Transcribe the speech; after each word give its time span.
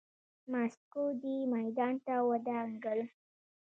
ماسکو 0.51 1.03
دې 1.21 1.35
میدان 1.53 1.93
ته 2.05 2.13
ودانګل. 2.29 2.99